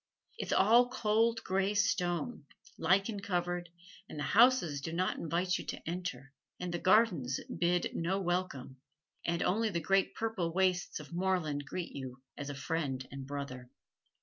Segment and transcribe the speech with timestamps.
[0.39, 2.47] It is all cold gray stone,
[2.79, 3.69] lichen covered,
[4.09, 8.77] and the houses do not invite you to enter, and the gardens bid no welcome,
[9.27, 13.69] and only the great purple wastes of moorland greet you as a friend and brother.